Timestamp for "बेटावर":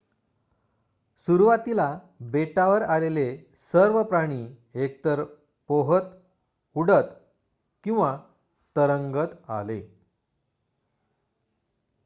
2.31-2.81